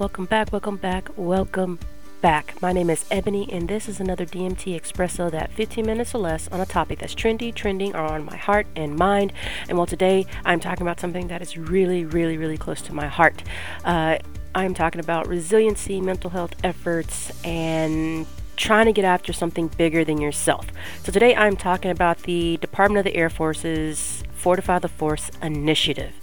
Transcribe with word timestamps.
Welcome 0.00 0.24
back, 0.24 0.50
welcome 0.50 0.76
back, 0.76 1.10
welcome 1.14 1.78
back. 2.22 2.54
My 2.62 2.72
name 2.72 2.88
is 2.88 3.04
Ebony, 3.10 3.46
and 3.52 3.68
this 3.68 3.86
is 3.86 4.00
another 4.00 4.24
DMT 4.24 4.80
Espresso 4.80 5.30
that 5.30 5.52
15 5.52 5.84
minutes 5.84 6.14
or 6.14 6.20
less 6.20 6.48
on 6.48 6.58
a 6.58 6.64
topic 6.64 7.00
that's 7.00 7.14
trendy, 7.14 7.54
trending, 7.54 7.94
or 7.94 8.04
on 8.04 8.24
my 8.24 8.38
heart 8.38 8.66
and 8.74 8.96
mind. 8.96 9.34
And 9.68 9.76
well, 9.76 9.86
today 9.86 10.24
I'm 10.42 10.58
talking 10.58 10.86
about 10.86 11.00
something 11.00 11.28
that 11.28 11.42
is 11.42 11.58
really, 11.58 12.06
really, 12.06 12.38
really 12.38 12.56
close 12.56 12.80
to 12.80 12.94
my 12.94 13.08
heart. 13.08 13.42
Uh, 13.84 14.16
I'm 14.54 14.72
talking 14.72 15.00
about 15.02 15.28
resiliency, 15.28 16.00
mental 16.00 16.30
health 16.30 16.54
efforts, 16.64 17.30
and 17.44 18.26
trying 18.56 18.86
to 18.86 18.92
get 18.92 19.04
after 19.04 19.34
something 19.34 19.68
bigger 19.68 20.02
than 20.02 20.18
yourself. 20.18 20.66
So 21.02 21.12
today 21.12 21.36
I'm 21.36 21.58
talking 21.58 21.90
about 21.90 22.20
the 22.20 22.56
Department 22.56 23.06
of 23.06 23.12
the 23.12 23.18
Air 23.18 23.28
Force's 23.28 24.24
Fortify 24.32 24.78
the 24.78 24.88
Force 24.88 25.30
initiative. 25.42 26.14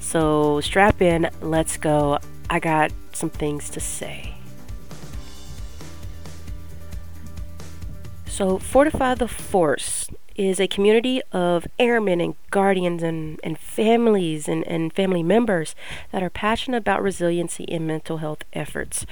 So 0.00 0.60
strap 0.60 1.00
in, 1.00 1.30
let's 1.40 1.78
go. 1.78 2.18
I 2.52 2.60
got 2.60 2.92
some 3.14 3.30
things 3.30 3.70
to 3.70 3.80
say. 3.80 4.34
So, 8.26 8.58
Fortify 8.58 9.14
the 9.14 9.26
Force 9.26 10.10
is 10.36 10.60
a 10.60 10.66
community 10.66 11.22
of 11.32 11.66
airmen 11.78 12.20
and 12.20 12.34
guardians 12.50 13.02
and, 13.02 13.40
and 13.42 13.58
families 13.58 14.48
and, 14.48 14.66
and 14.68 14.92
family 14.92 15.22
members 15.22 15.74
that 16.10 16.22
are 16.22 16.28
passionate 16.28 16.76
about 16.76 17.02
resiliency 17.02 17.64
and 17.72 17.86
mental 17.86 18.18
health 18.18 18.44
efforts. 18.52 19.06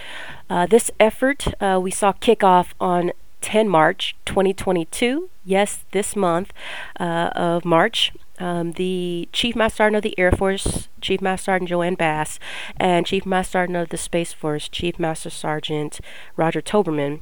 Uh, 0.51 0.67
this 0.67 0.91
effort 1.01 1.47
uh, 1.63 1.81
we 1.83 1.91
saw 1.91 2.13
kick 2.13 2.45
off 2.45 2.75
on 2.79 3.11
10 3.41 3.71
March 3.71 4.17
2022. 4.27 5.31
Yes, 5.47 5.87
this 5.93 6.15
month 6.15 6.53
uh, 6.99 7.31
of 7.35 7.65
March. 7.65 8.13
Um, 8.41 8.73
the 8.73 9.29
Chief 9.33 9.55
Master 9.55 9.77
Sergeant 9.77 9.97
of 9.97 10.03
the 10.03 10.19
Air 10.19 10.33
Force, 10.33 10.89
Chief 11.01 11.21
Master 11.21 11.45
Sergeant 11.45 11.71
JoAnne 11.71 11.99
Bass, 11.99 12.39
and 12.79 13.07
Chief 13.07 13.27
Master 13.27 13.53
Sergeant 13.53 13.77
of 13.77 13.89
the 13.91 13.97
Space 13.97 14.33
Force, 14.33 14.69
Chief 14.69 14.99
Master 14.99 15.31
Sergeant 15.31 16.01
Roger 16.37 16.63
Towberman, 16.63 17.21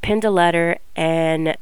penned 0.00 0.24
a 0.24 0.30
letter 0.30 0.78
and 0.94 1.56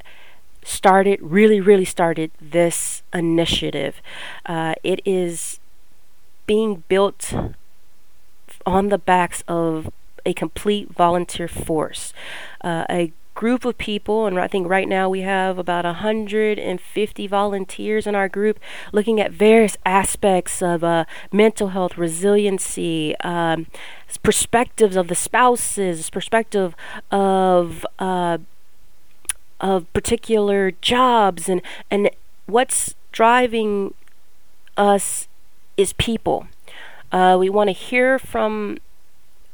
started, 0.62 1.18
really, 1.22 1.60
really 1.60 1.84
started 1.84 2.30
this 2.40 3.02
initiative. 3.14 4.02
Uh, 4.44 4.74
it 4.82 5.00
is 5.04 5.58
being 6.46 6.84
built 6.88 7.32
on 8.66 8.88
the 8.88 8.98
backs 8.98 9.42
of 9.48 9.90
a 10.26 10.34
complete 10.34 10.90
volunteer 10.90 11.48
force, 11.48 12.12
uh, 12.62 12.84
a 12.90 13.12
group 13.40 13.64
of 13.64 13.78
people, 13.78 14.26
and 14.26 14.38
I 14.38 14.48
think 14.48 14.68
right 14.68 14.86
now 14.86 15.08
we 15.08 15.22
have 15.22 15.56
about 15.56 15.86
150 15.86 17.26
volunteers 17.26 18.06
in 18.06 18.14
our 18.14 18.28
group 18.28 18.60
looking 18.92 19.18
at 19.18 19.32
various 19.32 19.78
aspects 19.86 20.60
of 20.60 20.84
uh, 20.84 21.06
mental 21.32 21.68
health, 21.68 21.96
resiliency, 21.96 23.16
um, 23.20 23.66
perspectives 24.22 24.94
of 24.94 25.08
the 25.08 25.14
spouses, 25.14 26.10
perspective 26.10 26.76
of 27.10 27.86
uh, 27.98 28.36
of 29.58 29.90
particular 29.94 30.72
jobs, 30.82 31.48
and 31.48 31.62
and 31.90 32.10
what's 32.44 32.94
driving 33.10 33.94
us 34.76 35.28
is 35.78 35.94
people. 35.94 36.46
Uh, 37.10 37.38
we 37.40 37.48
want 37.48 37.68
to 37.68 37.72
hear 37.72 38.18
from 38.18 38.76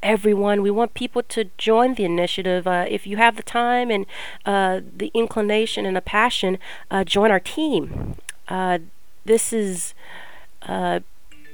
everyone. 0.02 0.62
We 0.62 0.70
want 0.70 0.94
people 0.94 1.22
to 1.22 1.46
join 1.58 1.94
the 1.94 2.04
initiative. 2.04 2.66
Uh, 2.66 2.86
if 2.88 3.06
you 3.06 3.16
have 3.16 3.36
the 3.36 3.42
time 3.42 3.90
and 3.90 4.06
uh, 4.44 4.80
the 4.96 5.10
inclination 5.14 5.86
and 5.86 5.96
a 5.96 6.00
passion, 6.00 6.58
uh, 6.90 7.04
join 7.04 7.30
our 7.30 7.40
team. 7.40 8.16
Uh, 8.48 8.78
this 9.24 9.52
is 9.52 9.94
uh, 10.62 11.00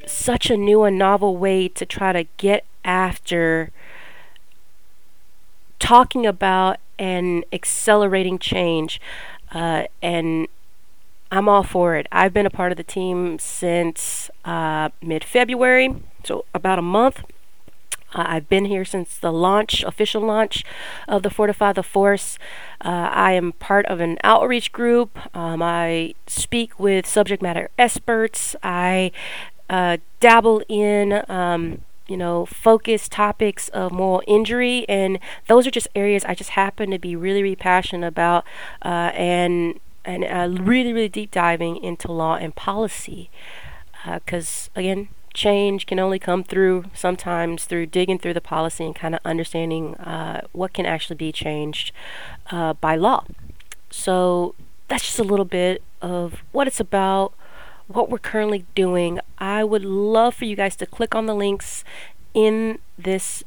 such 0.06 0.50
a 0.50 0.56
new 0.56 0.82
and 0.84 0.98
novel 0.98 1.36
way 1.36 1.68
to 1.68 1.86
try 1.86 2.12
to 2.12 2.24
get 2.36 2.64
after 2.84 3.70
talking 5.78 6.26
about 6.26 6.78
and 6.98 7.44
accelerating 7.52 8.38
change. 8.38 9.00
Uh, 9.52 9.84
and 10.02 10.48
I'm 11.30 11.48
all 11.48 11.62
for 11.62 11.96
it. 11.96 12.06
I've 12.12 12.32
been 12.32 12.46
a 12.46 12.50
part 12.50 12.72
of 12.72 12.76
the 12.76 12.84
team 12.84 13.38
since 13.38 14.30
mid 14.46 15.24
February, 15.24 15.94
so 16.24 16.44
about 16.54 16.78
a 16.78 16.82
month. 16.82 17.22
Uh, 18.14 18.24
I've 18.26 18.48
been 18.48 18.66
here 18.66 18.84
since 18.84 19.16
the 19.16 19.32
launch, 19.32 19.82
official 19.84 20.22
launch 20.22 20.64
of 21.08 21.22
the 21.22 21.30
Fortify 21.30 21.72
the 21.72 21.82
Force. 21.82 22.38
Uh, 22.84 23.10
I 23.12 23.32
am 23.32 23.52
part 23.52 23.86
of 23.86 24.00
an 24.00 24.18
outreach 24.22 24.72
group. 24.72 25.18
Um, 25.36 25.62
I 25.62 26.14
speak 26.26 26.78
with 26.78 27.06
subject 27.06 27.42
matter 27.42 27.70
experts. 27.78 28.54
I 28.62 29.12
uh, 29.70 29.96
dabble 30.20 30.62
in, 30.68 31.22
um, 31.28 31.80
you 32.06 32.16
know, 32.16 32.44
focus 32.44 33.08
topics 33.08 33.68
of 33.70 33.92
moral 33.92 34.22
injury, 34.26 34.84
and 34.88 35.18
those 35.46 35.66
are 35.66 35.70
just 35.70 35.88
areas 35.94 36.24
I 36.24 36.34
just 36.34 36.50
happen 36.50 36.90
to 36.90 36.98
be 36.98 37.16
really, 37.16 37.42
really 37.42 37.56
passionate 37.56 38.06
about, 38.06 38.44
uh, 38.84 39.10
and 39.14 39.80
and 40.04 40.24
uh, 40.24 40.62
really, 40.62 40.92
really 40.92 41.08
deep 41.08 41.30
diving 41.30 41.76
into 41.76 42.10
law 42.12 42.34
and 42.34 42.54
policy. 42.54 43.30
Because 44.04 44.68
uh, 44.76 44.80
again, 44.80 45.08
change 45.34 45.86
can 45.86 45.98
only 45.98 46.18
come 46.18 46.44
through 46.44 46.84
sometimes 46.94 47.64
through 47.64 47.86
digging 47.86 48.18
through 48.18 48.34
the 48.34 48.40
policy 48.40 48.84
and 48.84 48.94
kind 48.94 49.14
of 49.14 49.20
understanding 49.24 49.94
uh, 49.96 50.42
what 50.52 50.72
can 50.72 50.86
actually 50.86 51.16
be 51.16 51.32
changed 51.32 51.92
uh, 52.50 52.74
by 52.74 52.96
law. 52.96 53.24
So 53.90 54.54
that's 54.88 55.04
just 55.04 55.18
a 55.18 55.24
little 55.24 55.44
bit 55.44 55.82
of 56.00 56.42
what 56.52 56.66
it's 56.66 56.80
about, 56.80 57.32
what 57.86 58.10
we're 58.10 58.18
currently 58.18 58.64
doing. 58.74 59.20
I 59.38 59.64
would 59.64 59.84
love 59.84 60.34
for 60.34 60.44
you 60.44 60.56
guys 60.56 60.76
to 60.76 60.86
click 60.86 61.14
on 61.14 61.26
the 61.26 61.34
links 61.34 61.84
in 62.34 62.78
this 62.98 63.44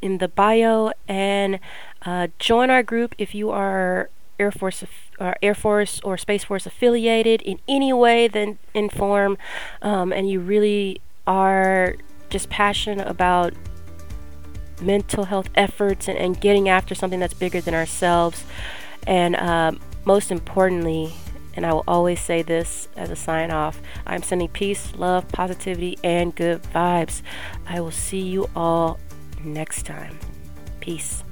in 0.00 0.18
the 0.18 0.28
bio 0.28 0.92
and 1.08 1.58
uh, 2.02 2.28
join 2.38 2.70
our 2.70 2.82
group 2.82 3.14
if 3.18 3.34
you 3.34 3.50
are 3.50 4.10
Air 4.38 4.52
Force 4.52 4.84
or 5.18 5.36
Air 5.42 5.54
Force 5.54 6.00
or 6.04 6.16
Space 6.16 6.44
Force 6.44 6.66
affiliated 6.66 7.42
in 7.42 7.58
any 7.66 7.92
way, 7.92 8.28
then 8.28 8.58
inform, 8.72 9.36
um, 9.82 10.12
and 10.12 10.30
you 10.30 10.38
really 10.38 11.00
are 11.28 11.94
just 12.30 12.50
passionate 12.50 13.06
about 13.06 13.52
mental 14.80 15.24
health 15.24 15.50
efforts 15.54 16.08
and, 16.08 16.18
and 16.18 16.40
getting 16.40 16.68
after 16.68 16.94
something 16.94 17.20
that's 17.20 17.34
bigger 17.34 17.60
than 17.60 17.74
ourselves. 17.74 18.44
And 19.06 19.36
um, 19.36 19.80
most 20.04 20.30
importantly, 20.30 21.12
and 21.54 21.66
I 21.66 21.72
will 21.72 21.84
always 21.88 22.20
say 22.20 22.42
this 22.42 22.88
as 22.96 23.10
a 23.10 23.16
sign 23.16 23.50
off 23.50 23.80
I'm 24.06 24.22
sending 24.22 24.48
peace, 24.48 24.94
love, 24.94 25.28
positivity, 25.28 25.98
and 26.02 26.34
good 26.34 26.62
vibes. 26.62 27.22
I 27.66 27.80
will 27.80 27.90
see 27.90 28.20
you 28.20 28.48
all 28.56 28.98
next 29.44 29.84
time. 29.84 30.18
Peace. 30.80 31.24